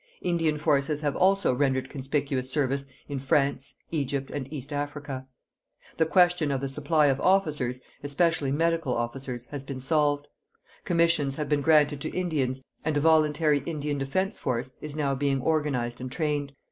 [0.23, 5.27] Indian forces have also rendered conspicuous service in France, Egypt and East Africa.
[5.97, 10.27] The question of the supply of officers, especially medical officers, has been solved;
[10.85, 15.39] commissions have been granted to Indians, and a voluntary Indian Defence Force is now being
[15.39, 16.53] organised and trained.